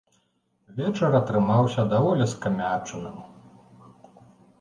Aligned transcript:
Вечар 0.77 1.17
атрымаўся 1.19 1.85
даволі 1.91 2.25
скамячаным. 2.33 3.21